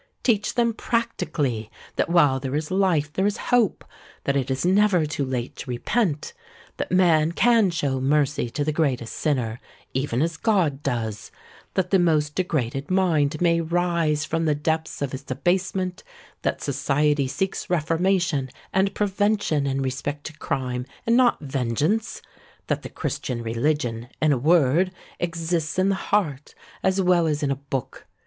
Teach 0.23 0.55
them 0.55 0.73
practically 0.73 1.69
that 1.95 2.09
while 2.09 2.39
there 2.39 2.55
is 2.55 2.71
life 2.71 3.13
there 3.13 3.27
is 3.27 3.37
hope,—that 3.53 4.35
it 4.35 4.49
is 4.49 4.65
never 4.65 5.05
too 5.05 5.23
late 5.23 5.55
to 5.57 5.69
repent,—that 5.69 6.91
man 6.91 7.31
can 7.33 7.69
show 7.69 8.01
mercy 8.01 8.49
to 8.49 8.63
the 8.65 8.71
greatest 8.73 9.15
sinner, 9.15 9.59
even 9.93 10.23
as 10.23 10.37
God 10.37 10.81
does,—that 10.81 11.91
the 11.91 11.99
most 11.99 12.33
degraded 12.33 12.89
mind 12.89 13.39
may 13.41 13.61
rise 13.61 14.25
from 14.25 14.45
the 14.45 14.55
depths 14.55 15.03
of 15.03 15.13
its 15.13 15.29
abasement,—that 15.29 16.63
society 16.63 17.27
seeks 17.27 17.69
reformation 17.69 18.49
and 18.73 18.95
prevention 18.95 19.67
in 19.67 19.83
respect 19.83 20.23
to 20.25 20.33
crime, 20.39 20.87
and 21.05 21.15
not 21.15 21.39
vengeance,—that 21.41 22.81
the 22.81 22.89
Christian 22.89 23.43
religion, 23.43 24.07
in 24.19 24.31
a 24.31 24.37
word, 24.39 24.91
exists 25.19 25.77
in 25.77 25.89
the 25.89 25.93
heart 26.09 26.55
as 26.81 26.99
well 26.99 27.27
as 27.27 27.43
in 27.43 27.51
a 27.51 27.55
book. 27.55 28.07